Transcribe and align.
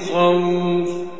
خوف. 0.00 1.17